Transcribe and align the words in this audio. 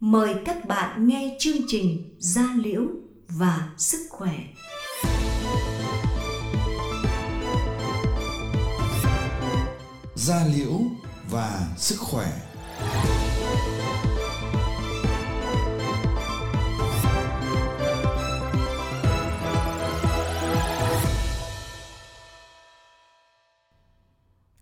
Mời 0.00 0.34
các 0.44 0.66
bạn 0.68 1.06
nghe 1.06 1.36
chương 1.38 1.56
trình 1.66 2.16
Gia 2.18 2.54
Liễu 2.56 2.82
và 3.28 3.74
Sức 3.78 4.06
Khỏe. 4.10 4.38
Gia 10.14 10.46
Liễu 10.46 10.80
và 11.30 11.74
Sức 11.76 11.96
Khỏe 11.98 12.32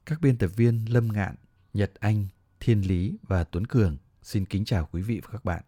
Các 0.07 0.21
biên 0.21 0.39
tập 0.39 0.51
viên 0.57 0.85
Lâm 0.89 1.09
Ngạn, 1.13 1.35
Nhật 1.73 1.93
Anh, 2.01 2.27
Thiên 2.61 2.89
Lý 2.89 3.17
và 3.29 3.45
Tuấn 3.45 3.67
Cường 3.67 3.97
xin 4.25 4.45
kính 4.45 4.65
chào 4.65 4.89
quý 4.93 5.03
vị 5.03 5.21
và 5.21 5.29
các 5.33 5.45
bạn. 5.45 5.63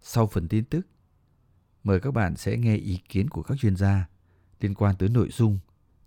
Sau 0.00 0.26
phần 0.26 0.48
tin 0.48 0.64
tức, 0.64 0.86
mời 1.84 2.00
các 2.00 2.10
bạn 2.10 2.36
sẽ 2.36 2.56
nghe 2.56 2.76
ý 2.76 3.00
kiến 3.08 3.30
của 3.30 3.42
các 3.42 3.58
chuyên 3.58 3.76
gia 3.76 4.08
liên 4.60 4.74
quan 4.74 4.96
tới 4.96 5.08
nội 5.08 5.28
dung 5.30 5.58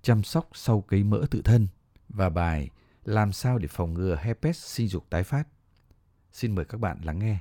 chăm 0.02 0.24
sóc 0.24 0.50
sau 0.54 0.82
cấy 0.82 1.04
mỡ 1.04 1.26
tự 1.32 1.42
thân 1.42 1.68
và 2.10 2.30
bài 2.30 2.70
làm 3.04 3.32
sao 3.32 3.58
để 3.58 3.68
phòng 3.68 3.94
ngừa 3.94 4.16
herpes 4.22 4.58
sinh 4.58 4.88
dục 4.88 5.06
tái 5.10 5.24
phát. 5.24 5.48
Xin 6.32 6.56
mời 6.56 6.66
các 6.66 6.78
bạn 6.78 7.02
lắng 7.04 7.20
nghe. 7.20 7.40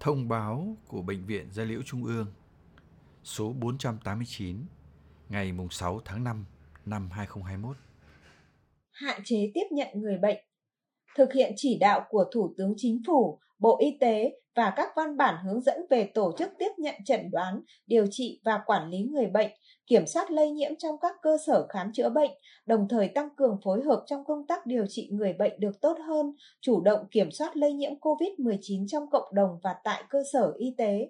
Thông 0.00 0.28
báo 0.28 0.76
của 0.86 1.02
Bệnh 1.02 1.26
viện 1.26 1.52
Gia 1.52 1.64
Liễu 1.64 1.82
Trung 1.82 2.04
ương 2.04 2.32
số 3.24 3.52
489 3.52 4.66
ngày 5.28 5.52
6 5.70 6.00
tháng 6.04 6.24
5 6.24 6.44
năm 6.86 7.10
2021. 7.10 7.76
Hạn 8.92 9.20
chế 9.24 9.50
tiếp 9.54 9.66
nhận 9.70 9.88
người 9.94 10.18
bệnh. 10.22 10.38
Thực 11.16 11.32
hiện 11.32 11.52
chỉ 11.56 11.78
đạo 11.78 12.04
của 12.08 12.24
Thủ 12.32 12.54
tướng 12.58 12.74
Chính 12.76 13.02
phủ, 13.06 13.38
Bộ 13.58 13.78
Y 13.80 13.96
tế 14.00 14.32
và 14.54 14.72
các 14.76 14.88
văn 14.96 15.16
bản 15.16 15.34
hướng 15.44 15.60
dẫn 15.60 15.76
về 15.90 16.10
tổ 16.14 16.32
chức 16.38 16.50
tiếp 16.58 16.70
nhận 16.78 16.94
chẩn 17.04 17.30
đoán, 17.30 17.62
điều 17.86 18.06
trị 18.10 18.40
và 18.44 18.60
quản 18.66 18.90
lý 18.90 18.98
người 19.02 19.26
bệnh, 19.26 19.50
kiểm 19.86 20.06
soát 20.06 20.30
lây 20.30 20.50
nhiễm 20.50 20.70
trong 20.78 20.96
các 21.00 21.16
cơ 21.22 21.36
sở 21.46 21.66
khám 21.68 21.92
chữa 21.92 22.08
bệnh, 22.08 22.30
đồng 22.66 22.86
thời 22.88 23.08
tăng 23.08 23.28
cường 23.36 23.58
phối 23.64 23.82
hợp 23.82 24.04
trong 24.06 24.24
công 24.24 24.46
tác 24.46 24.66
điều 24.66 24.86
trị 24.88 25.08
người 25.12 25.32
bệnh 25.32 25.60
được 25.60 25.80
tốt 25.80 25.96
hơn, 26.06 26.34
chủ 26.60 26.80
động 26.80 27.06
kiểm 27.10 27.30
soát 27.30 27.56
lây 27.56 27.72
nhiễm 27.72 27.92
COVID-19 28.00 28.86
trong 28.88 29.10
cộng 29.10 29.34
đồng 29.34 29.58
và 29.62 29.74
tại 29.84 30.02
cơ 30.10 30.18
sở 30.32 30.52
y 30.58 30.74
tế. 30.78 31.08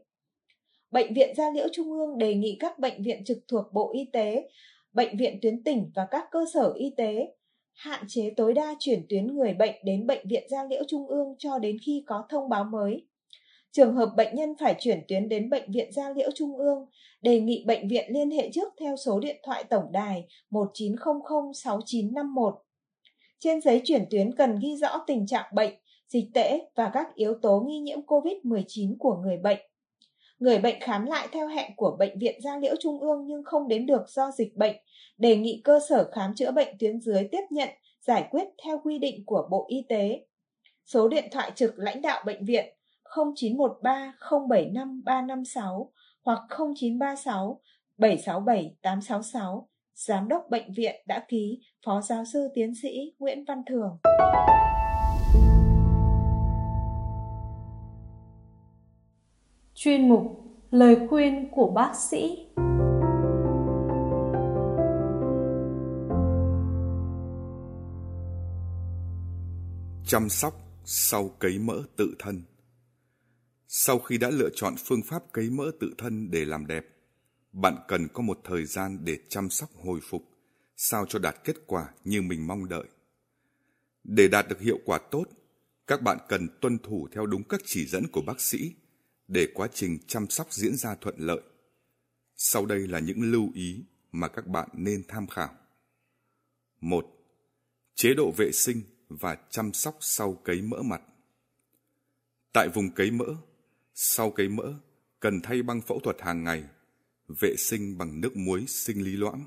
Bệnh 0.90 1.14
viện 1.14 1.34
Gia 1.36 1.50
Liễu 1.50 1.66
Trung 1.72 1.92
ương 1.92 2.18
đề 2.18 2.34
nghị 2.34 2.56
các 2.60 2.78
bệnh 2.78 3.02
viện 3.02 3.24
trực 3.24 3.38
thuộc 3.48 3.64
Bộ 3.72 3.92
Y 3.94 4.10
tế, 4.12 4.48
bệnh 4.92 5.16
viện 5.16 5.38
tuyến 5.42 5.62
tỉnh 5.64 5.90
và 5.94 6.06
các 6.10 6.24
cơ 6.30 6.44
sở 6.54 6.72
y 6.76 6.94
tế 6.96 7.34
hạn 7.74 8.04
chế 8.08 8.32
tối 8.36 8.54
đa 8.54 8.74
chuyển 8.78 9.06
tuyến 9.08 9.26
người 9.26 9.54
bệnh 9.54 9.74
đến 9.84 10.06
bệnh 10.06 10.28
viện 10.28 10.42
Gia 10.50 10.64
Liễu 10.64 10.82
Trung 10.88 11.06
ương 11.06 11.34
cho 11.38 11.58
đến 11.58 11.76
khi 11.86 12.04
có 12.06 12.24
thông 12.28 12.48
báo 12.48 12.64
mới. 12.64 13.06
Trường 13.72 13.94
hợp 13.94 14.10
bệnh 14.16 14.34
nhân 14.34 14.54
phải 14.60 14.74
chuyển 14.78 15.00
tuyến 15.08 15.28
đến 15.28 15.50
bệnh 15.50 15.72
viện 15.72 15.92
Gia 15.92 16.10
Liễu 16.10 16.30
Trung 16.34 16.56
ương, 16.56 16.86
đề 17.22 17.40
nghị 17.40 17.64
bệnh 17.66 17.88
viện 17.88 18.04
liên 18.08 18.30
hệ 18.30 18.50
trước 18.52 18.68
theo 18.80 18.96
số 18.96 19.20
điện 19.20 19.36
thoại 19.42 19.64
tổng 19.64 19.92
đài 19.92 20.24
1900 20.50 21.52
6951. 21.54 22.54
Trên 23.38 23.60
giấy 23.60 23.80
chuyển 23.84 24.04
tuyến 24.10 24.36
cần 24.36 24.58
ghi 24.62 24.76
rõ 24.76 25.04
tình 25.06 25.26
trạng 25.26 25.54
bệnh, 25.54 25.74
dịch 26.08 26.24
tễ 26.34 26.60
và 26.74 26.90
các 26.94 27.14
yếu 27.14 27.34
tố 27.42 27.60
nghi 27.60 27.78
nhiễm 27.78 28.00
COVID-19 28.00 28.96
của 28.98 29.16
người 29.16 29.36
bệnh. 29.36 29.58
Người 30.42 30.58
bệnh 30.58 30.80
khám 30.80 31.06
lại 31.06 31.28
theo 31.32 31.48
hẹn 31.48 31.70
của 31.76 31.96
Bệnh 31.98 32.18
viện 32.18 32.40
Gia 32.42 32.58
Liễu 32.58 32.74
Trung 32.80 33.00
ương 33.00 33.26
nhưng 33.26 33.44
không 33.44 33.68
đến 33.68 33.86
được 33.86 34.02
do 34.08 34.30
dịch 34.30 34.56
bệnh, 34.56 34.76
đề 35.18 35.36
nghị 35.36 35.60
cơ 35.64 35.80
sở 35.88 36.10
khám 36.12 36.34
chữa 36.34 36.50
bệnh 36.50 36.78
tuyến 36.78 37.00
dưới 37.00 37.28
tiếp 37.32 37.42
nhận, 37.50 37.68
giải 38.00 38.28
quyết 38.30 38.44
theo 38.64 38.80
quy 38.84 38.98
định 38.98 39.24
của 39.26 39.48
Bộ 39.50 39.66
Y 39.68 39.86
tế. 39.88 40.24
Số 40.84 41.08
điện 41.08 41.24
thoại 41.32 41.52
trực 41.54 41.78
lãnh 41.78 42.02
đạo 42.02 42.22
bệnh 42.26 42.44
viện 42.44 42.74
0913 43.36 44.14
075 44.48 45.02
356 45.04 45.92
hoặc 46.22 46.38
0936 46.48 47.60
767 47.98 48.76
866. 48.82 49.68
Giám 49.94 50.28
đốc 50.28 50.46
bệnh 50.50 50.72
viện 50.72 51.02
đã 51.06 51.24
ký 51.28 51.60
Phó 51.86 52.00
Giáo 52.00 52.24
sư 52.24 52.48
Tiến 52.54 52.74
sĩ 52.82 53.14
Nguyễn 53.18 53.44
Văn 53.44 53.62
Thường. 53.66 53.98
Chuyên 59.84 60.08
mục 60.08 60.22
Lời 60.70 60.96
khuyên 61.08 61.48
của 61.52 61.72
bác 61.74 61.92
sĩ. 62.10 62.46
Chăm 70.06 70.28
sóc 70.28 70.54
sau 70.84 71.28
cấy 71.28 71.58
mỡ 71.58 71.82
tự 71.96 72.14
thân. 72.18 72.42
Sau 73.68 73.98
khi 73.98 74.18
đã 74.18 74.30
lựa 74.30 74.48
chọn 74.54 74.74
phương 74.84 75.02
pháp 75.02 75.32
cấy 75.32 75.50
mỡ 75.50 75.70
tự 75.80 75.94
thân 75.98 76.30
để 76.30 76.44
làm 76.44 76.66
đẹp, 76.66 76.86
bạn 77.52 77.76
cần 77.88 78.08
có 78.12 78.22
một 78.22 78.38
thời 78.44 78.64
gian 78.64 78.98
để 79.04 79.18
chăm 79.28 79.50
sóc 79.50 79.70
hồi 79.84 80.00
phục, 80.02 80.22
sao 80.76 81.06
cho 81.08 81.18
đạt 81.18 81.36
kết 81.44 81.56
quả 81.66 81.88
như 82.04 82.22
mình 82.22 82.46
mong 82.46 82.68
đợi. 82.68 82.84
Để 84.04 84.28
đạt 84.28 84.48
được 84.48 84.60
hiệu 84.60 84.78
quả 84.84 84.98
tốt, 85.10 85.24
các 85.86 86.02
bạn 86.02 86.18
cần 86.28 86.48
tuân 86.60 86.78
thủ 86.78 87.08
theo 87.12 87.26
đúng 87.26 87.42
các 87.42 87.60
chỉ 87.64 87.86
dẫn 87.86 88.06
của 88.12 88.22
bác 88.26 88.40
sĩ 88.40 88.74
để 89.32 89.48
quá 89.54 89.68
trình 89.74 89.98
chăm 90.06 90.28
sóc 90.28 90.52
diễn 90.52 90.76
ra 90.76 90.94
thuận 90.94 91.14
lợi. 91.18 91.40
Sau 92.36 92.66
đây 92.66 92.88
là 92.88 92.98
những 92.98 93.32
lưu 93.32 93.50
ý 93.54 93.84
mà 94.12 94.28
các 94.28 94.46
bạn 94.46 94.68
nên 94.72 95.04
tham 95.08 95.26
khảo. 95.26 95.54
1. 96.80 97.06
Chế 97.94 98.14
độ 98.14 98.32
vệ 98.36 98.50
sinh 98.52 98.82
và 99.08 99.36
chăm 99.50 99.72
sóc 99.72 99.96
sau 100.00 100.34
cấy 100.34 100.62
mỡ 100.62 100.82
mặt. 100.82 101.02
Tại 102.52 102.68
vùng 102.74 102.90
cấy 102.94 103.10
mỡ, 103.10 103.24
sau 103.94 104.30
cấy 104.30 104.48
mỡ 104.48 104.74
cần 105.20 105.40
thay 105.42 105.62
băng 105.62 105.80
phẫu 105.80 106.00
thuật 106.00 106.16
hàng 106.20 106.44
ngày, 106.44 106.64
vệ 107.40 107.54
sinh 107.58 107.98
bằng 107.98 108.20
nước 108.20 108.36
muối 108.36 108.64
sinh 108.68 109.02
lý 109.02 109.12
loãng. 109.16 109.44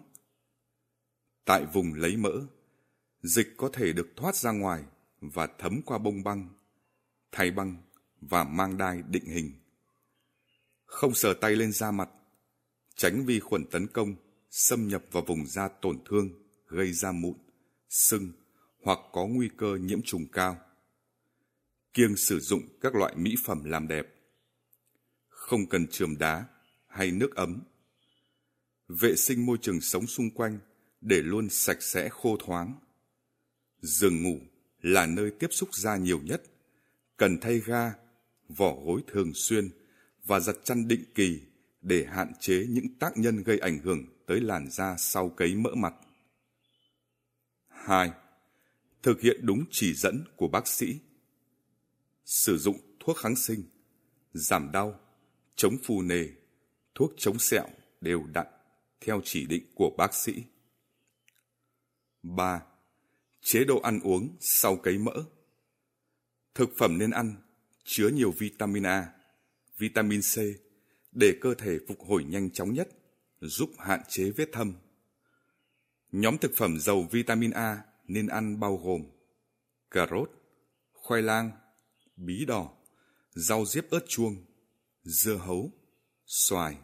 Tại 1.45 1.65
vùng 1.73 1.93
lấy 1.93 2.17
mỡ, 2.17 2.47
dịch 3.21 3.53
có 3.57 3.69
thể 3.73 3.93
được 3.93 4.07
thoát 4.15 4.35
ra 4.35 4.51
ngoài 4.51 4.83
và 5.21 5.47
thấm 5.59 5.81
qua 5.85 5.97
bông 5.97 6.23
băng, 6.23 6.49
thay 7.31 7.51
băng 7.51 7.75
và 8.21 8.43
mang 8.43 8.77
đai 8.77 9.01
định 9.09 9.25
hình. 9.25 9.51
Không 10.95 11.13
sờ 11.13 11.33
tay 11.33 11.55
lên 11.55 11.71
da 11.71 11.91
mặt, 11.91 12.09
tránh 12.95 13.25
vi 13.25 13.39
khuẩn 13.39 13.65
tấn 13.65 13.87
công, 13.87 14.15
xâm 14.51 14.87
nhập 14.87 15.03
vào 15.11 15.23
vùng 15.23 15.47
da 15.47 15.67
tổn 15.67 15.99
thương, 16.05 16.29
gây 16.67 16.93
ra 16.93 17.11
mụn, 17.11 17.35
sưng 17.89 18.31
hoặc 18.83 18.99
có 19.11 19.25
nguy 19.25 19.49
cơ 19.57 19.77
nhiễm 19.81 20.01
trùng 20.01 20.27
cao. 20.31 20.57
Kiêng 21.93 22.15
sử 22.15 22.39
dụng 22.39 22.61
các 22.81 22.95
loại 22.95 23.15
mỹ 23.15 23.35
phẩm 23.45 23.63
làm 23.63 23.87
đẹp. 23.87 24.07
Không 25.27 25.65
cần 25.69 25.87
trường 25.87 26.17
đá 26.17 26.45
hay 26.87 27.11
nước 27.11 27.35
ấm. 27.35 27.61
Vệ 28.87 29.15
sinh 29.15 29.45
môi 29.45 29.57
trường 29.61 29.81
sống 29.81 30.07
xung 30.07 30.29
quanh 30.29 30.59
để 31.01 31.21
luôn 31.21 31.49
sạch 31.49 31.81
sẽ 31.81 32.09
khô 32.09 32.37
thoáng. 32.37 32.73
Giường 33.81 34.23
ngủ 34.23 34.39
là 34.81 35.05
nơi 35.05 35.31
tiếp 35.39 35.49
xúc 35.51 35.75
da 35.75 35.97
nhiều 35.97 36.21
nhất. 36.23 36.43
Cần 37.17 37.37
thay 37.41 37.59
ga, 37.59 37.93
vỏ 38.49 38.75
gối 38.85 39.01
thường 39.07 39.31
xuyên 39.33 39.69
và 40.25 40.39
giặt 40.39 40.55
chăn 40.63 40.87
định 40.87 41.03
kỳ 41.15 41.41
để 41.81 42.05
hạn 42.05 42.31
chế 42.39 42.65
những 42.69 42.99
tác 42.99 43.17
nhân 43.17 43.43
gây 43.43 43.59
ảnh 43.59 43.79
hưởng 43.79 44.05
tới 44.27 44.41
làn 44.41 44.69
da 44.71 44.95
sau 44.97 45.29
cấy 45.29 45.55
mỡ 45.55 45.69
mặt. 45.75 45.93
2. 47.67 48.11
Thực 49.03 49.21
hiện 49.21 49.39
đúng 49.43 49.63
chỉ 49.71 49.93
dẫn 49.93 50.23
của 50.35 50.47
bác 50.47 50.67
sĩ. 50.67 50.99
Sử 52.25 52.57
dụng 52.57 52.77
thuốc 52.99 53.17
kháng 53.17 53.35
sinh, 53.35 53.63
giảm 54.33 54.71
đau, 54.71 54.99
chống 55.55 55.77
phù 55.83 56.01
nề, 56.01 56.27
thuốc 56.95 57.13
chống 57.17 57.39
sẹo 57.39 57.67
đều 58.01 58.23
đặn 58.33 58.47
theo 59.01 59.21
chỉ 59.23 59.45
định 59.45 59.63
của 59.75 59.89
bác 59.97 60.13
sĩ. 60.13 60.43
3. 62.23 62.61
Chế 63.41 63.63
độ 63.63 63.79
ăn 63.79 63.99
uống 63.99 64.37
sau 64.39 64.75
cấy 64.75 64.97
mỡ. 64.97 65.23
Thực 66.55 66.69
phẩm 66.77 66.97
nên 66.97 67.11
ăn 67.11 67.35
chứa 67.83 68.07
nhiều 68.07 68.31
vitamin 68.31 68.83
A, 68.83 69.14
vitamin 69.77 70.21
C 70.21 70.39
để 71.11 71.37
cơ 71.41 71.53
thể 71.53 71.79
phục 71.87 71.99
hồi 71.99 72.23
nhanh 72.23 72.51
chóng 72.51 72.73
nhất, 72.73 72.89
giúp 73.39 73.69
hạn 73.77 74.01
chế 74.07 74.31
vết 74.31 74.49
thâm. 74.51 74.73
Nhóm 76.11 76.37
thực 76.37 76.55
phẩm 76.55 76.79
giàu 76.79 77.07
vitamin 77.11 77.51
A 77.51 77.83
nên 78.07 78.27
ăn 78.27 78.59
bao 78.59 78.77
gồm 78.77 79.01
cà 79.91 80.07
rốt, 80.11 80.31
khoai 80.91 81.21
lang, 81.21 81.51
bí 82.15 82.45
đỏ, 82.45 82.71
rau 83.31 83.65
diếp 83.65 83.89
ớt 83.89 84.05
chuông, 84.07 84.45
dưa 85.03 85.35
hấu, 85.35 85.71
xoài. 86.25 86.77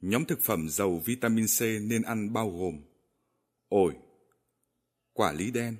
Nhóm 0.00 0.24
thực 0.24 0.40
phẩm 0.42 0.68
giàu 0.68 1.02
vitamin 1.04 1.46
C 1.58 1.60
nên 1.62 2.02
ăn 2.02 2.32
bao 2.32 2.50
gồm 2.50 2.82
ổi, 3.68 3.96
quả 5.12 5.32
lý 5.32 5.50
đen, 5.50 5.76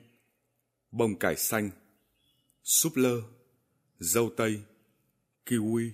bông 0.90 1.18
cải 1.18 1.36
xanh, 1.36 1.70
súp 2.62 2.96
lơ, 2.96 3.22
dâu 3.98 4.30
tây, 4.36 4.62
kiwi, 5.46 5.90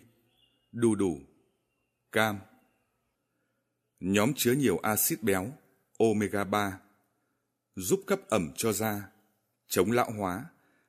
đu 0.73 0.95
đủ, 0.95 1.21
cam. 2.13 2.39
Nhóm 4.01 4.33
chứa 4.37 4.53
nhiều 4.53 4.79
axit 4.79 5.23
béo, 5.23 5.53
omega 5.99 6.45
3, 6.45 6.81
giúp 7.77 8.01
cấp 8.07 8.21
ẩm 8.29 8.53
cho 8.57 8.73
da, 8.73 9.09
chống 9.67 9.91
lão 9.91 10.11
hóa, 10.11 10.45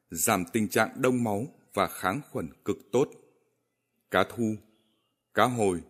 giảm 0.09 0.45
tình 0.53 0.69
trạng 0.69 1.01
đông 1.01 1.23
máu 1.23 1.47
và 1.73 1.87
kháng 1.87 2.21
khuẩn 2.31 2.49
cực 2.65 2.77
tốt. 2.91 3.09
Cá 4.11 4.23
thu, 4.29 4.55
cá 5.33 5.45
hồi, 5.45 5.81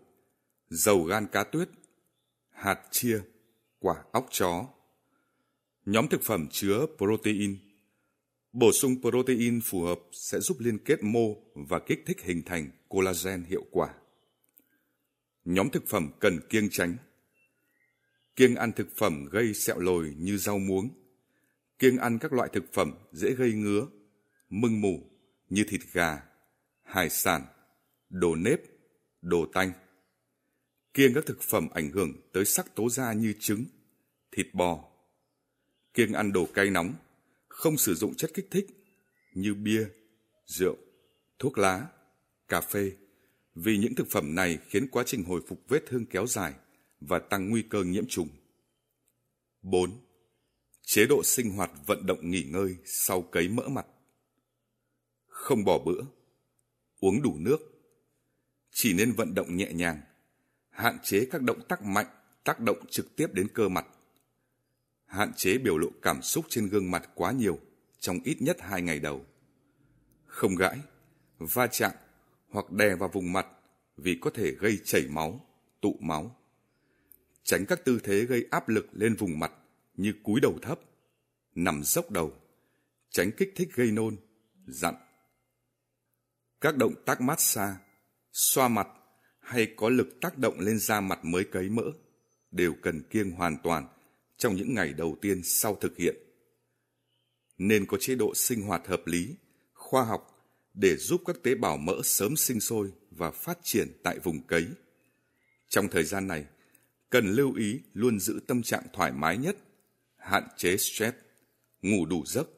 dầu 0.69 1.03
gan 1.03 1.27
cá 1.27 1.43
tuyết, 1.43 1.69
hạt 2.49 2.79
chia, 2.91 3.21
quả 3.79 4.03
óc 4.11 4.27
chó. 4.31 4.67
Nhóm 5.85 6.07
thực 6.07 6.21
phẩm 6.21 6.47
chứa 6.51 6.85
protein. 6.97 7.72
Bổ 8.53 8.71
sung 8.71 9.01
protein 9.01 9.61
phù 9.63 9.81
hợp 9.81 9.99
sẽ 10.11 10.39
giúp 10.39 10.57
liên 10.59 10.77
kết 10.77 11.03
mô 11.03 11.35
và 11.53 11.79
kích 11.79 12.03
thích 12.05 12.21
hình 12.21 12.41
thành 12.45 12.69
collagen 12.87 13.43
hiệu 13.43 13.65
quả. 13.71 13.93
Nhóm 15.45 15.69
thực 15.69 15.87
phẩm 15.87 16.11
cần 16.19 16.39
kiêng 16.49 16.69
tránh. 16.71 16.97
Kiêng 18.35 18.55
ăn 18.55 18.71
thực 18.71 18.87
phẩm 18.97 19.25
gây 19.31 19.53
sẹo 19.53 19.79
lồi 19.79 20.13
như 20.17 20.37
rau 20.37 20.59
muống. 20.59 20.89
Kiêng 21.79 21.97
ăn 21.97 22.19
các 22.19 22.33
loại 22.33 22.49
thực 22.53 22.73
phẩm 22.73 22.91
dễ 23.11 23.33
gây 23.33 23.53
ngứa, 23.53 23.87
mưng 24.49 24.81
mủ 24.81 25.09
như 25.49 25.63
thịt 25.67 25.81
gà, 25.93 26.23
hải 26.83 27.09
sản, 27.09 27.45
đồ 28.09 28.35
nếp, 28.35 28.59
đồ 29.21 29.45
tanh. 29.53 29.71
Kiêng 30.93 31.13
các 31.13 31.25
thực 31.25 31.41
phẩm 31.41 31.67
ảnh 31.73 31.91
hưởng 31.91 32.13
tới 32.33 32.45
sắc 32.45 32.75
tố 32.75 32.89
da 32.89 33.13
như 33.13 33.33
trứng, 33.39 33.65
thịt 34.31 34.47
bò. 34.53 34.89
Kiêng 35.93 36.13
ăn 36.13 36.31
đồ 36.31 36.45
cay 36.53 36.69
nóng, 36.69 36.93
không 37.53 37.77
sử 37.77 37.95
dụng 37.95 38.15
chất 38.15 38.31
kích 38.33 38.47
thích 38.51 38.67
như 39.33 39.53
bia, 39.53 39.87
rượu, 40.45 40.77
thuốc 41.39 41.57
lá, 41.57 41.87
cà 42.47 42.61
phê 42.61 42.91
vì 43.55 43.77
những 43.77 43.95
thực 43.95 44.07
phẩm 44.09 44.35
này 44.35 44.59
khiến 44.69 44.87
quá 44.91 45.03
trình 45.07 45.23
hồi 45.23 45.41
phục 45.47 45.59
vết 45.67 45.83
thương 45.87 46.05
kéo 46.05 46.27
dài 46.27 46.53
và 46.99 47.19
tăng 47.19 47.49
nguy 47.49 47.61
cơ 47.61 47.83
nhiễm 47.83 48.05
trùng. 48.07 48.29
4. 49.61 49.91
Chế 50.81 51.05
độ 51.05 51.23
sinh 51.23 51.49
hoạt 51.49 51.71
vận 51.85 52.05
động 52.05 52.31
nghỉ 52.31 52.43
ngơi 52.43 52.75
sau 52.85 53.21
cấy 53.21 53.49
mỡ 53.49 53.67
mặt. 53.67 53.85
Không 55.27 55.63
bỏ 55.63 55.79
bữa. 55.85 56.01
Uống 56.99 57.21
đủ 57.21 57.35
nước. 57.39 57.57
Chỉ 58.71 58.93
nên 58.93 59.11
vận 59.11 59.33
động 59.33 59.57
nhẹ 59.57 59.73
nhàng. 59.73 60.01
Hạn 60.69 60.97
chế 61.03 61.27
các 61.31 61.41
động 61.41 61.61
tác 61.69 61.83
mạnh 61.83 62.07
tác 62.43 62.59
động 62.59 62.77
trực 62.89 63.15
tiếp 63.15 63.27
đến 63.33 63.47
cơ 63.53 63.69
mặt. 63.69 63.85
Hạn 65.13 65.33
chế 65.35 65.57
biểu 65.57 65.77
lộ 65.77 65.87
cảm 66.01 66.21
xúc 66.21 66.45
trên 66.49 66.69
gương 66.69 66.91
mặt 66.91 67.09
quá 67.15 67.31
nhiều 67.31 67.59
trong 67.99 68.19
ít 68.23 68.41
nhất 68.41 68.57
hai 68.61 68.81
ngày 68.81 68.99
đầu. 68.99 69.25
Không 70.25 70.55
gãi, 70.55 70.79
va 71.39 71.67
chạm 71.67 71.91
hoặc 72.49 72.71
đè 72.71 72.95
vào 72.95 73.09
vùng 73.09 73.33
mặt 73.33 73.47
vì 73.97 74.17
có 74.21 74.29
thể 74.29 74.51
gây 74.51 74.79
chảy 74.83 75.07
máu, 75.09 75.47
tụ 75.81 75.97
máu. 75.99 76.35
Tránh 77.43 77.65
các 77.65 77.85
tư 77.85 77.99
thế 78.03 78.25
gây 78.25 78.45
áp 78.51 78.69
lực 78.69 78.87
lên 78.91 79.15
vùng 79.15 79.39
mặt 79.39 79.51
như 79.95 80.13
cúi 80.23 80.41
đầu 80.41 80.59
thấp, 80.61 80.79
nằm 81.55 81.83
dốc 81.83 82.11
đầu, 82.11 82.33
tránh 83.09 83.31
kích 83.31 83.53
thích 83.55 83.69
gây 83.73 83.91
nôn, 83.91 84.15
dặn. 84.67 84.95
Các 86.61 86.77
động 86.77 86.93
tác 87.05 87.21
massage, 87.21 87.77
xoa 88.31 88.67
mặt 88.67 88.87
hay 89.39 89.73
có 89.77 89.89
lực 89.89 90.21
tác 90.21 90.37
động 90.37 90.59
lên 90.59 90.79
da 90.79 91.01
mặt 91.01 91.19
mới 91.25 91.43
cấy 91.43 91.69
mỡ 91.69 91.85
đều 92.51 92.73
cần 92.81 93.03
kiêng 93.09 93.31
hoàn 93.31 93.57
toàn 93.63 93.87
trong 94.43 94.55
những 94.55 94.73
ngày 94.73 94.93
đầu 94.93 95.17
tiên 95.21 95.41
sau 95.43 95.75
thực 95.75 95.97
hiện. 95.97 96.15
Nên 97.57 97.85
có 97.85 97.97
chế 98.01 98.15
độ 98.15 98.35
sinh 98.35 98.61
hoạt 98.61 98.87
hợp 98.87 99.07
lý, 99.07 99.35
khoa 99.73 100.03
học 100.03 100.47
để 100.73 100.95
giúp 100.95 101.21
các 101.25 101.35
tế 101.43 101.55
bào 101.55 101.77
mỡ 101.77 102.01
sớm 102.03 102.35
sinh 102.35 102.59
sôi 102.59 102.91
và 103.11 103.31
phát 103.31 103.59
triển 103.63 103.87
tại 104.03 104.19
vùng 104.19 104.47
cấy. 104.47 104.67
Trong 105.69 105.87
thời 105.87 106.03
gian 106.03 106.27
này, 106.27 106.45
cần 107.09 107.31
lưu 107.31 107.53
ý 107.53 107.79
luôn 107.93 108.19
giữ 108.19 108.39
tâm 108.47 108.63
trạng 108.63 108.83
thoải 108.93 109.11
mái 109.11 109.37
nhất, 109.37 109.57
hạn 110.17 110.47
chế 110.57 110.77
stress, 110.77 111.17
ngủ 111.81 112.05
đủ 112.05 112.25
giấc, 112.25 112.49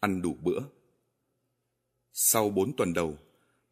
ăn 0.00 0.22
đủ 0.22 0.36
bữa. 0.42 0.60
Sau 2.12 2.50
4 2.50 2.76
tuần 2.76 2.92
đầu, 2.92 3.18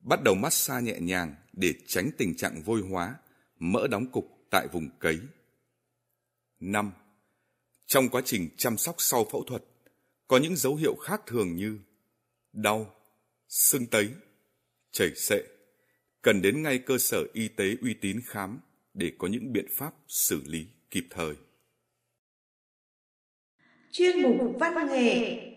bắt 0.00 0.22
đầu 0.22 0.34
massage 0.34 0.92
nhẹ 0.92 1.00
nhàng 1.00 1.34
để 1.52 1.74
tránh 1.86 2.10
tình 2.18 2.36
trạng 2.36 2.62
vôi 2.62 2.80
hóa, 2.80 3.14
mỡ 3.58 3.86
đóng 3.86 4.12
cục 4.12 4.46
tại 4.50 4.68
vùng 4.72 4.88
cấy. 4.98 5.18
5. 6.60 6.92
Trong 7.86 8.08
quá 8.08 8.22
trình 8.24 8.48
chăm 8.56 8.76
sóc 8.76 8.94
sau 8.98 9.24
phẫu 9.24 9.44
thuật, 9.44 9.64
có 10.28 10.38
những 10.38 10.56
dấu 10.56 10.74
hiệu 10.74 10.94
khác 10.94 11.20
thường 11.26 11.56
như 11.56 11.78
đau, 12.52 12.94
sưng 13.48 13.86
tấy, 13.86 14.08
chảy 14.90 15.14
xệ, 15.14 15.42
cần 16.22 16.42
đến 16.42 16.62
ngay 16.62 16.78
cơ 16.78 16.98
sở 16.98 17.24
y 17.32 17.48
tế 17.48 17.64
uy 17.82 17.94
tín 17.94 18.20
khám 18.24 18.60
để 18.94 19.12
có 19.18 19.28
những 19.28 19.52
biện 19.52 19.66
pháp 19.70 19.94
xử 20.08 20.42
lý 20.46 20.66
kịp 20.90 21.06
thời. 21.10 21.34
Chuyên 23.92 24.22
mục 24.22 24.56
văn 24.60 24.86
nghệ 24.88 25.55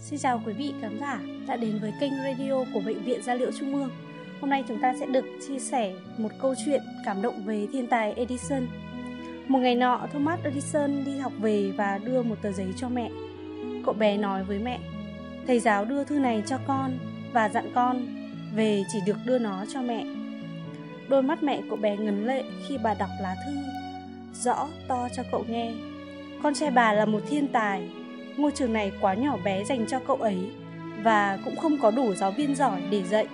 xin 0.00 0.18
chào 0.18 0.42
quý 0.46 0.52
vị 0.52 0.72
khán 0.80 0.98
giả 1.00 1.20
đã 1.46 1.56
đến 1.56 1.78
với 1.80 1.92
kênh 2.00 2.12
radio 2.24 2.64
của 2.74 2.80
Bệnh 2.80 3.04
viện 3.04 3.22
Gia 3.22 3.34
liễu 3.34 3.50
Trung 3.58 3.74
ương. 3.74 3.90
Hôm 4.40 4.50
nay 4.50 4.64
chúng 4.68 4.80
ta 4.80 4.94
sẽ 5.00 5.06
được 5.06 5.24
chia 5.48 5.58
sẻ 5.58 5.94
một 6.18 6.28
câu 6.40 6.54
chuyện 6.64 6.82
cảm 7.04 7.22
động 7.22 7.42
về 7.44 7.66
thiên 7.72 7.86
tài 7.86 8.12
Edison. 8.12 8.66
Một 9.48 9.58
ngày 9.58 9.74
nọ, 9.74 10.06
Thomas 10.12 10.40
Edison 10.44 11.04
đi 11.04 11.18
học 11.18 11.32
về 11.40 11.72
và 11.76 11.98
đưa 11.98 12.22
một 12.22 12.34
tờ 12.42 12.52
giấy 12.52 12.66
cho 12.76 12.88
mẹ. 12.88 13.10
Cậu 13.84 13.94
bé 13.94 14.16
nói 14.16 14.44
với 14.44 14.58
mẹ, 14.58 14.78
thầy 15.46 15.60
giáo 15.60 15.84
đưa 15.84 16.04
thư 16.04 16.18
này 16.18 16.42
cho 16.46 16.58
con 16.66 16.98
và 17.32 17.48
dặn 17.48 17.70
con 17.74 18.06
về 18.54 18.82
chỉ 18.92 18.98
được 19.06 19.16
đưa 19.24 19.38
nó 19.38 19.64
cho 19.72 19.82
mẹ. 19.82 20.04
Đôi 21.08 21.22
mắt 21.22 21.42
mẹ 21.42 21.60
cậu 21.68 21.76
bé 21.76 21.96
ngấn 21.96 22.26
lệ 22.26 22.44
khi 22.68 22.78
bà 22.82 22.94
đọc 22.94 23.10
lá 23.20 23.36
thư, 23.46 23.56
rõ 24.34 24.68
to 24.88 25.08
cho 25.16 25.22
cậu 25.30 25.44
nghe. 25.48 25.72
Con 26.42 26.54
trai 26.54 26.70
bà 26.70 26.92
là 26.92 27.04
một 27.04 27.20
thiên 27.28 27.48
tài, 27.48 27.88
ngôi 28.38 28.50
trường 28.50 28.72
này 28.72 28.92
quá 29.00 29.14
nhỏ 29.14 29.36
bé 29.44 29.64
dành 29.64 29.86
cho 29.86 29.98
cậu 30.06 30.16
ấy 30.16 30.50
và 31.02 31.38
cũng 31.44 31.56
không 31.56 31.78
có 31.78 31.90
đủ 31.90 32.14
giáo 32.14 32.30
viên 32.30 32.54
giỏi 32.54 32.82
để 32.90 33.02
dạy 33.02 33.26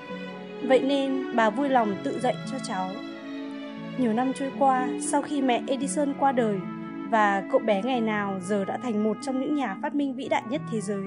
Vậy 0.69 0.81
nên 0.81 1.37
bà 1.37 1.51
vui 1.51 1.69
lòng 1.69 1.97
tự 2.05 2.21
dạy 2.21 2.35
cho 2.51 2.59
cháu. 2.59 2.89
Nhiều 3.99 4.13
năm 4.13 4.33
trôi 4.33 4.53
qua, 4.59 4.89
sau 5.01 5.23
khi 5.23 5.43
mẹ 5.43 5.63
Edison 5.67 6.15
qua 6.19 6.33
đời 6.33 6.59
và 7.11 7.43
cậu 7.53 7.61
bé 7.61 7.83
ngày 7.83 8.01
nào 8.01 8.41
giờ 8.41 8.65
đã 8.65 8.79
thành 8.83 9.05
một 9.05 9.17
trong 9.23 9.41
những 9.41 9.55
nhà 9.55 9.77
phát 9.83 9.95
minh 9.95 10.15
vĩ 10.15 10.29
đại 10.29 10.43
nhất 10.51 10.61
thế 10.71 10.81
giới. 10.81 11.05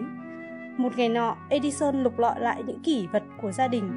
Một 0.77 0.97
ngày 0.97 1.09
nọ, 1.09 1.37
Edison 1.49 2.03
lục 2.03 2.19
lọi 2.19 2.39
lại 2.39 2.63
những 2.67 2.79
kỷ 2.79 3.07
vật 3.07 3.23
của 3.41 3.51
gia 3.51 3.67
đình. 3.67 3.91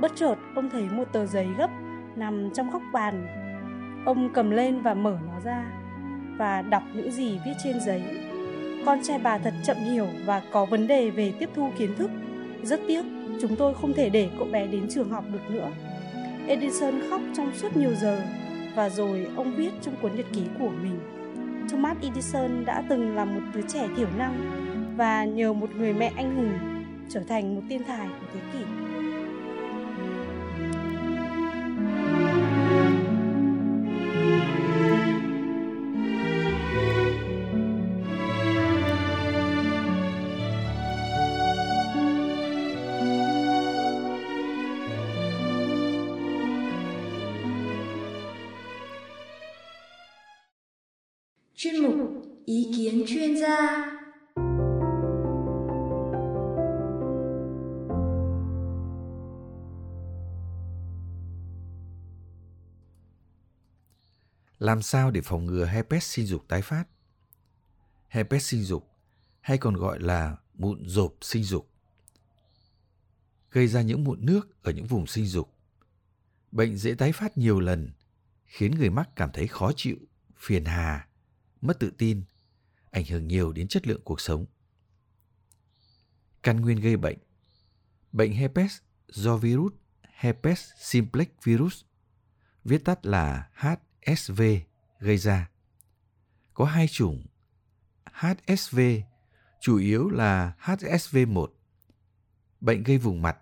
Bất 0.00 0.12
chợt, 0.14 0.34
ông 0.54 0.70
thấy 0.70 0.82
một 0.90 1.12
tờ 1.12 1.26
giấy 1.26 1.46
gấp 1.58 1.70
nằm 2.16 2.50
trong 2.54 2.70
góc 2.70 2.82
bàn. 2.92 3.26
Ông 4.06 4.30
cầm 4.34 4.50
lên 4.50 4.82
và 4.82 4.94
mở 4.94 5.18
nó 5.26 5.40
ra 5.44 5.64
và 6.38 6.62
đọc 6.62 6.82
những 6.94 7.10
gì 7.10 7.40
viết 7.44 7.54
trên 7.64 7.80
giấy. 7.80 8.02
Con 8.86 9.02
trai 9.02 9.18
bà 9.18 9.38
thật 9.38 9.54
chậm 9.64 9.76
hiểu 9.76 10.06
và 10.24 10.42
có 10.52 10.64
vấn 10.64 10.86
đề 10.86 11.10
về 11.10 11.32
tiếp 11.38 11.48
thu 11.54 11.70
kiến 11.78 11.94
thức. 11.96 12.10
Rất 12.62 12.80
tiếc, 12.88 13.02
chúng 13.40 13.56
tôi 13.56 13.74
không 13.74 13.92
thể 13.92 14.08
để 14.08 14.28
cậu 14.38 14.48
bé 14.52 14.66
đến 14.66 14.86
trường 14.90 15.10
học 15.10 15.24
được 15.32 15.50
nữa. 15.50 15.68
Edison 16.48 16.94
khóc 17.10 17.20
trong 17.36 17.52
suốt 17.54 17.76
nhiều 17.76 17.94
giờ, 17.94 18.22
và 18.74 18.88
rồi 18.88 19.26
ông 19.36 19.54
viết 19.56 19.70
trong 19.82 19.94
cuốn 20.02 20.16
nhật 20.16 20.26
ký 20.32 20.42
của 20.58 20.70
mình. 20.82 20.98
Thomas 21.70 21.96
Edison 22.02 22.64
đã 22.64 22.82
từng 22.88 23.16
là 23.16 23.24
một 23.24 23.40
đứa 23.54 23.62
trẻ 23.68 23.88
thiểu 23.96 24.08
năng 24.18 24.34
và 24.96 25.24
nhờ 25.24 25.52
một 25.52 25.70
người 25.76 25.92
mẹ 25.92 26.12
anh 26.16 26.36
hùng 26.36 26.84
trở 27.08 27.20
thành 27.20 27.54
một 27.54 27.62
thiên 27.68 27.84
tài 27.84 28.06
của 28.20 28.26
thế 28.34 28.40
kỷ. 28.52 28.64
Chuyên 51.62 51.82
mục 51.82 51.96
ý 52.44 52.72
kiến 52.76 53.04
chuyên 53.06 53.36
gia 53.36 53.88
Làm 64.58 64.82
sao 64.82 65.10
để 65.10 65.20
phòng 65.20 65.46
ngừa 65.46 65.64
herpes 65.64 66.04
sinh 66.04 66.26
dục 66.26 66.44
tái 66.48 66.62
phát? 66.62 66.84
Herpes 68.08 68.44
sinh 68.50 68.62
dục 68.62 68.88
hay 69.40 69.58
còn 69.58 69.76
gọi 69.76 70.00
là 70.00 70.36
mụn 70.54 70.88
rộp 70.88 71.14
sinh 71.20 71.44
dục 71.44 71.70
gây 73.50 73.66
ra 73.66 73.82
những 73.82 74.04
mụn 74.04 74.26
nước 74.26 74.62
ở 74.62 74.72
những 74.72 74.86
vùng 74.86 75.06
sinh 75.06 75.26
dục. 75.26 75.54
Bệnh 76.52 76.76
dễ 76.76 76.94
tái 76.94 77.12
phát 77.12 77.38
nhiều 77.38 77.60
lần, 77.60 77.92
khiến 78.44 78.74
người 78.78 78.90
mắc 78.90 79.08
cảm 79.16 79.30
thấy 79.32 79.46
khó 79.46 79.72
chịu, 79.76 79.96
phiền 80.36 80.64
hà 80.64 81.08
mất 81.62 81.80
tự 81.80 81.90
tin, 81.98 82.22
ảnh 82.90 83.04
hưởng 83.04 83.28
nhiều 83.28 83.52
đến 83.52 83.68
chất 83.68 83.86
lượng 83.86 84.00
cuộc 84.04 84.20
sống. 84.20 84.46
Căn 86.42 86.60
nguyên 86.60 86.80
gây 86.80 86.96
bệnh 86.96 87.18
Bệnh 88.12 88.32
herpes 88.32 88.78
do 89.08 89.36
virus 89.36 89.72
herpes 90.22 90.70
simplex 90.78 91.28
virus, 91.44 91.84
viết 92.64 92.84
tắt 92.84 93.06
là 93.06 93.50
HSV 93.54 94.42
gây 94.98 95.18
ra. 95.18 95.50
Có 96.54 96.64
hai 96.64 96.88
chủng 96.88 97.26
HSV, 98.12 98.80
chủ 99.60 99.78
yếu 99.78 100.08
là 100.08 100.56
HSV1, 100.60 101.46
bệnh 102.60 102.82
gây 102.82 102.98
vùng 102.98 103.22
mặt 103.22 103.38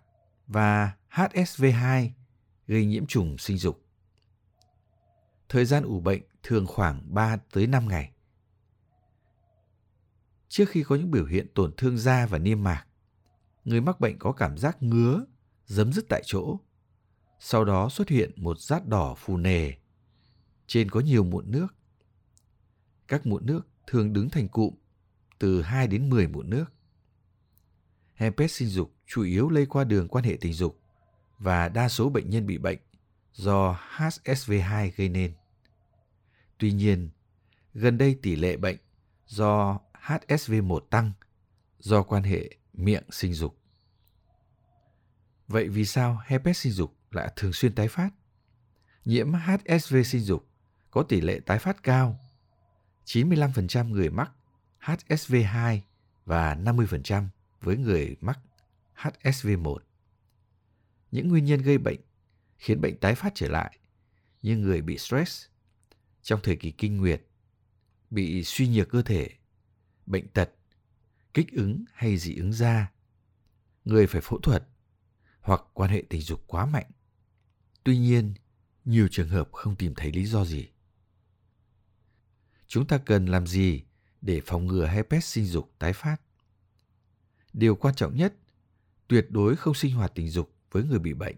và 0.46 0.92
HSV2 1.10 2.10
gây 2.66 2.86
nhiễm 2.86 3.06
trùng 3.06 3.38
sinh 3.38 3.58
dục. 3.58 3.84
Thời 5.48 5.64
gian 5.64 5.84
ủ 5.84 6.00
bệnh 6.00 6.22
thường 6.42 6.66
khoảng 6.66 7.14
3 7.14 7.36
tới 7.36 7.66
5 7.66 7.88
ngày. 7.88 8.12
Trước 10.48 10.68
khi 10.68 10.82
có 10.82 10.96
những 10.96 11.10
biểu 11.10 11.26
hiện 11.26 11.46
tổn 11.54 11.72
thương 11.76 11.98
da 11.98 12.26
và 12.26 12.38
niêm 12.38 12.62
mạc, 12.62 12.86
người 13.64 13.80
mắc 13.80 14.00
bệnh 14.00 14.18
có 14.18 14.32
cảm 14.32 14.58
giác 14.58 14.82
ngứa, 14.82 15.24
giấm 15.66 15.92
dứt 15.92 16.04
tại 16.08 16.22
chỗ. 16.24 16.56
Sau 17.38 17.64
đó 17.64 17.88
xuất 17.88 18.08
hiện 18.08 18.30
một 18.36 18.60
rát 18.60 18.88
đỏ 18.88 19.14
phù 19.18 19.36
nề, 19.36 19.72
trên 20.66 20.90
có 20.90 21.00
nhiều 21.00 21.24
mụn 21.24 21.50
nước. 21.50 21.66
Các 23.08 23.26
mụn 23.26 23.46
nước 23.46 23.68
thường 23.86 24.12
đứng 24.12 24.30
thành 24.30 24.48
cụm, 24.48 24.74
từ 25.38 25.62
2 25.62 25.86
đến 25.86 26.10
10 26.10 26.28
mụn 26.28 26.50
nước. 26.50 26.64
Herpes 28.14 28.52
sinh 28.52 28.68
dục 28.68 28.94
chủ 29.06 29.22
yếu 29.22 29.48
lây 29.48 29.66
qua 29.66 29.84
đường 29.84 30.08
quan 30.08 30.24
hệ 30.24 30.36
tình 30.40 30.52
dục 30.52 30.80
và 31.38 31.68
đa 31.68 31.88
số 31.88 32.08
bệnh 32.08 32.30
nhân 32.30 32.46
bị 32.46 32.58
bệnh 32.58 32.78
do 33.32 33.80
HSV2 33.96 34.90
gây 34.96 35.08
nên. 35.08 35.32
Tuy 36.60 36.72
nhiên, 36.72 37.10
gần 37.74 37.98
đây 37.98 38.18
tỷ 38.22 38.36
lệ 38.36 38.56
bệnh 38.56 38.76
do 39.26 39.80
HSV1 39.92 40.80
tăng 40.80 41.12
do 41.78 42.02
quan 42.02 42.22
hệ 42.22 42.50
miệng 42.72 43.04
sinh 43.10 43.34
dục. 43.34 43.58
Vậy 45.48 45.68
vì 45.68 45.84
sao 45.84 46.20
herpes 46.26 46.58
sinh 46.58 46.72
dục 46.72 46.96
lại 47.10 47.32
thường 47.36 47.52
xuyên 47.52 47.74
tái 47.74 47.88
phát? 47.88 48.10
Nhiễm 49.04 49.32
HSV 49.32 49.96
sinh 50.04 50.20
dục 50.20 50.48
có 50.90 51.02
tỷ 51.02 51.20
lệ 51.20 51.40
tái 51.46 51.58
phát 51.58 51.82
cao. 51.82 52.18
95% 53.04 53.88
người 53.88 54.10
mắc 54.10 54.32
HSV2 54.80 55.80
và 56.24 56.54
50% 56.54 57.26
với 57.60 57.76
người 57.76 58.16
mắc 58.20 58.38
HSV1. 58.96 59.78
Những 61.10 61.28
nguyên 61.28 61.44
nhân 61.44 61.62
gây 61.62 61.78
bệnh 61.78 62.00
khiến 62.58 62.80
bệnh 62.80 62.96
tái 62.96 63.14
phát 63.14 63.32
trở 63.34 63.48
lại 63.48 63.78
như 64.42 64.56
người 64.56 64.80
bị 64.80 64.98
stress 64.98 65.46
trong 66.22 66.40
thời 66.42 66.56
kỳ 66.56 66.70
kinh 66.70 66.96
nguyệt, 66.96 67.22
bị 68.10 68.44
suy 68.44 68.68
nhược 68.68 68.88
cơ 68.88 69.02
thể, 69.02 69.28
bệnh 70.06 70.28
tật, 70.28 70.50
kích 71.34 71.52
ứng 71.52 71.84
hay 71.92 72.16
dị 72.16 72.36
ứng 72.36 72.52
da, 72.52 72.92
người 73.84 74.06
phải 74.06 74.20
phẫu 74.20 74.40
thuật 74.40 74.68
hoặc 75.40 75.62
quan 75.74 75.90
hệ 75.90 76.04
tình 76.08 76.20
dục 76.20 76.44
quá 76.46 76.66
mạnh. 76.66 76.90
Tuy 77.84 77.98
nhiên, 77.98 78.34
nhiều 78.84 79.08
trường 79.10 79.28
hợp 79.28 79.48
không 79.52 79.76
tìm 79.76 79.94
thấy 79.94 80.12
lý 80.12 80.24
do 80.26 80.44
gì. 80.44 80.68
Chúng 82.66 82.86
ta 82.86 82.98
cần 82.98 83.26
làm 83.26 83.46
gì 83.46 83.82
để 84.20 84.40
phòng 84.46 84.66
ngừa 84.66 84.86
herpes 84.86 85.24
sinh 85.24 85.44
dục 85.44 85.74
tái 85.78 85.92
phát? 85.92 86.16
Điều 87.52 87.76
quan 87.76 87.94
trọng 87.94 88.16
nhất, 88.16 88.34
tuyệt 89.08 89.26
đối 89.30 89.56
không 89.56 89.74
sinh 89.74 89.94
hoạt 89.94 90.12
tình 90.14 90.28
dục 90.28 90.54
với 90.70 90.84
người 90.84 90.98
bị 90.98 91.14
bệnh. 91.14 91.36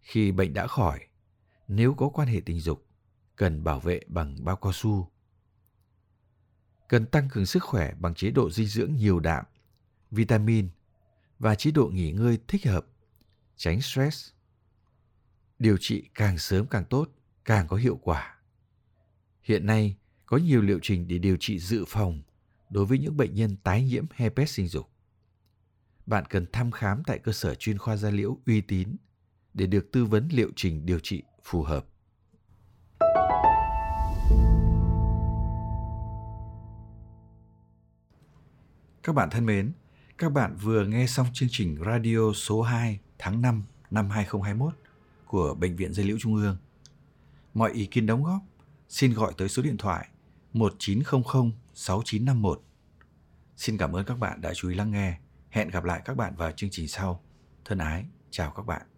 Khi 0.00 0.32
bệnh 0.32 0.54
đã 0.54 0.66
khỏi, 0.66 1.00
nếu 1.68 1.94
có 1.94 2.08
quan 2.08 2.28
hệ 2.28 2.40
tình 2.40 2.60
dục, 2.60 2.85
cần 3.36 3.64
bảo 3.64 3.80
vệ 3.80 4.00
bằng 4.06 4.44
bao 4.44 4.56
cao 4.56 4.72
su. 4.72 5.10
Cần 6.88 7.06
tăng 7.06 7.28
cường 7.28 7.46
sức 7.46 7.62
khỏe 7.62 7.94
bằng 8.00 8.14
chế 8.14 8.30
độ 8.30 8.50
dinh 8.50 8.66
dưỡng 8.66 8.96
nhiều 8.96 9.20
đạm, 9.20 9.44
vitamin 10.10 10.68
và 11.38 11.54
chế 11.54 11.70
độ 11.70 11.86
nghỉ 11.86 12.12
ngơi 12.12 12.38
thích 12.48 12.66
hợp, 12.66 12.86
tránh 13.56 13.80
stress. 13.80 14.30
Điều 15.58 15.76
trị 15.80 16.08
càng 16.14 16.38
sớm 16.38 16.66
càng 16.66 16.84
tốt, 16.84 17.08
càng 17.44 17.68
có 17.68 17.76
hiệu 17.76 18.00
quả. 18.02 18.38
Hiện 19.42 19.66
nay, 19.66 19.96
có 20.26 20.36
nhiều 20.36 20.62
liệu 20.62 20.78
trình 20.82 21.08
để 21.08 21.18
điều 21.18 21.36
trị 21.40 21.58
dự 21.58 21.84
phòng 21.88 22.22
đối 22.70 22.86
với 22.86 22.98
những 22.98 23.16
bệnh 23.16 23.34
nhân 23.34 23.56
tái 23.56 23.84
nhiễm 23.84 24.04
herpes 24.14 24.50
sinh 24.50 24.68
dục. 24.68 24.90
Bạn 26.06 26.24
cần 26.30 26.46
thăm 26.52 26.70
khám 26.70 27.02
tại 27.06 27.18
cơ 27.18 27.32
sở 27.32 27.54
chuyên 27.54 27.78
khoa 27.78 27.96
da 27.96 28.10
liễu 28.10 28.38
uy 28.46 28.60
tín 28.60 28.96
để 29.54 29.66
được 29.66 29.92
tư 29.92 30.04
vấn 30.04 30.28
liệu 30.32 30.50
trình 30.56 30.86
điều 30.86 30.98
trị 30.98 31.22
phù 31.42 31.62
hợp. 31.62 31.86
Các 39.06 39.12
bạn 39.12 39.30
thân 39.30 39.46
mến, 39.46 39.72
các 40.18 40.32
bạn 40.32 40.56
vừa 40.56 40.86
nghe 40.86 41.06
xong 41.06 41.26
chương 41.32 41.48
trình 41.52 41.76
radio 41.86 42.32
số 42.34 42.62
2 42.62 43.00
tháng 43.18 43.42
5 43.42 43.64
năm 43.90 44.10
2021 44.10 44.74
của 45.26 45.54
Bệnh 45.54 45.76
viện 45.76 45.92
Dây 45.92 46.06
Liễu 46.06 46.18
Trung 46.20 46.34
ương. 46.34 46.56
Mọi 47.54 47.72
ý 47.72 47.86
kiến 47.86 48.06
đóng 48.06 48.24
góp 48.24 48.42
xin 48.88 49.14
gọi 49.14 49.32
tới 49.36 49.48
số 49.48 49.62
điện 49.62 49.76
thoại 49.76 50.08
1900 50.52 51.52
6951. 51.74 52.62
Xin 53.56 53.78
cảm 53.78 53.96
ơn 53.96 54.04
các 54.04 54.18
bạn 54.18 54.40
đã 54.40 54.54
chú 54.54 54.68
ý 54.68 54.74
lắng 54.74 54.90
nghe. 54.90 55.18
Hẹn 55.50 55.68
gặp 55.68 55.84
lại 55.84 56.02
các 56.04 56.16
bạn 56.16 56.36
vào 56.36 56.52
chương 56.52 56.70
trình 56.70 56.88
sau. 56.88 57.22
Thân 57.64 57.78
ái, 57.78 58.04
chào 58.30 58.50
các 58.50 58.66
bạn. 58.66 58.95